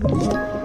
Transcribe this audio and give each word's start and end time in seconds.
you 0.00 0.57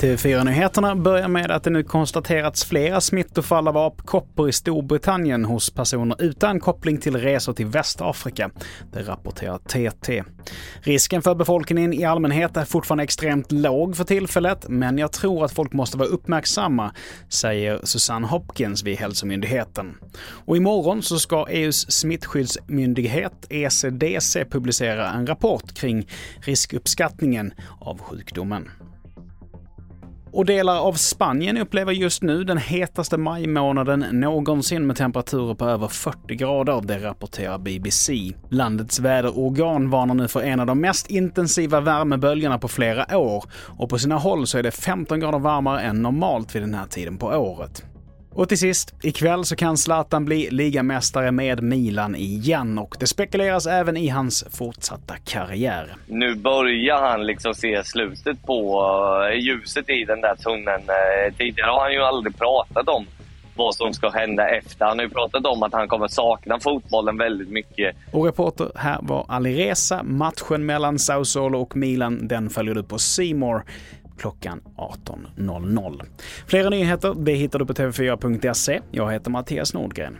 TV4-nyheterna 0.00 0.96
börjar 0.96 1.28
med 1.28 1.50
att 1.50 1.64
det 1.64 1.70
nu 1.70 1.82
konstaterats 1.82 2.64
flera 2.64 3.00
smittofall 3.00 3.68
av 3.68 3.76
apkoppor 3.76 4.48
i 4.48 4.52
Storbritannien 4.52 5.44
hos 5.44 5.70
personer 5.70 6.22
utan 6.22 6.60
koppling 6.60 6.98
till 6.98 7.16
resor 7.16 7.52
till 7.52 7.66
Västafrika. 7.66 8.50
Det 8.92 9.02
rapporterar 9.02 9.58
TT. 9.58 10.22
Risken 10.80 11.22
för 11.22 11.34
befolkningen 11.34 11.92
i 11.92 12.04
allmänhet 12.04 12.56
är 12.56 12.64
fortfarande 12.64 13.04
extremt 13.04 13.52
låg 13.52 13.96
för 13.96 14.04
tillfället, 14.04 14.68
men 14.68 14.98
jag 14.98 15.12
tror 15.12 15.44
att 15.44 15.52
folk 15.52 15.72
måste 15.72 15.98
vara 15.98 16.08
uppmärksamma, 16.08 16.92
säger 17.28 17.80
Susanne 17.84 18.26
Hopkins 18.26 18.82
vid 18.82 18.98
Hälsomyndigheten. 18.98 19.94
Och 20.46 20.56
imorgon 20.56 21.02
så 21.02 21.18
ska 21.18 21.46
EUs 21.48 21.90
smittskyddsmyndighet 21.92 23.46
ECDC 23.50 24.44
publicera 24.44 25.10
en 25.10 25.26
rapport 25.26 25.74
kring 25.74 26.08
riskuppskattningen 26.40 27.52
av 27.80 27.98
sjukdomen. 27.98 28.68
Och 30.36 30.44
delar 30.46 30.80
av 30.80 30.92
Spanien 30.92 31.56
upplever 31.56 31.92
just 31.92 32.22
nu 32.22 32.44
den 32.44 32.58
hetaste 32.58 33.16
majmånaden 33.16 34.06
någonsin 34.12 34.86
med 34.86 34.96
temperaturer 34.96 35.54
på 35.54 35.64
över 35.64 35.88
40 35.88 36.34
grader, 36.34 36.80
det 36.84 36.98
rapporterar 36.98 37.58
BBC. 37.58 38.32
Landets 38.50 39.00
väderorgan 39.00 39.90
varnar 39.90 40.14
nu 40.14 40.28
för 40.28 40.40
en 40.40 40.60
av 40.60 40.66
de 40.66 40.80
mest 40.80 41.10
intensiva 41.10 41.80
värmeböljorna 41.80 42.58
på 42.58 42.68
flera 42.68 43.18
år 43.18 43.44
och 43.78 43.90
på 43.90 43.98
sina 43.98 44.16
håll 44.16 44.46
så 44.46 44.58
är 44.58 44.62
det 44.62 44.70
15 44.70 45.20
grader 45.20 45.38
varmare 45.38 45.80
än 45.80 46.02
normalt 46.02 46.54
vid 46.54 46.62
den 46.62 46.74
här 46.74 46.86
tiden 46.86 47.18
på 47.18 47.26
året. 47.26 47.84
Och 48.36 48.48
till 48.48 48.58
sist, 48.58 48.94
ikväll 49.02 49.44
så 49.44 49.56
kan 49.56 49.76
Zlatan 49.76 50.24
bli 50.24 50.50
ligamästare 50.50 51.32
med 51.32 51.62
Milan 51.62 52.16
igen 52.16 52.78
och 52.78 52.96
det 53.00 53.06
spekuleras 53.06 53.66
även 53.66 53.96
i 53.96 54.08
hans 54.08 54.44
fortsatta 54.50 55.14
karriär. 55.24 55.94
Nu 56.06 56.34
börjar 56.34 57.08
han 57.10 57.26
liksom 57.26 57.54
se 57.54 57.84
slutet 57.84 58.42
på 58.46 58.82
uh, 59.32 59.40
ljuset 59.40 59.90
i 59.90 60.04
den 60.04 60.20
där 60.20 60.34
tunneln. 60.34 60.82
Uh, 60.82 61.36
tidigare 61.38 61.70
har 61.70 61.80
han 61.80 61.92
ju 61.92 62.02
aldrig 62.02 62.38
pratat 62.38 62.88
om 62.88 63.06
vad 63.56 63.74
som 63.74 63.92
ska 63.92 64.08
hända 64.08 64.48
efter. 64.48 64.84
Han 64.84 64.98
har 64.98 65.04
ju 65.04 65.10
pratat 65.10 65.46
om 65.46 65.62
att 65.62 65.72
han 65.72 65.88
kommer 65.88 66.08
sakna 66.08 66.60
fotbollen 66.60 67.18
väldigt 67.18 67.50
mycket. 67.50 67.96
Och 68.12 68.24
reporter 68.24 68.70
här 68.74 68.98
var 69.02 69.26
Ali 69.28 69.54
Reza. 69.54 70.02
Matchen 70.02 70.66
mellan 70.66 70.98
Sao 70.98 71.24
Solo 71.24 71.60
och 71.60 71.76
Milan, 71.76 72.28
den 72.28 72.50
följer 72.50 72.74
du 72.74 72.82
på 72.82 72.98
Simor 72.98 73.62
klockan 74.18 74.60
18.00. 74.76 76.02
Flera 76.46 76.70
nyheter 76.70 77.14
det 77.14 77.32
hittar 77.32 77.58
du 77.58 77.66
på 77.66 77.72
tv4.se. 77.72 78.80
Jag 78.90 79.12
heter 79.12 79.30
Mattias 79.30 79.74
Nordgren. 79.74 80.18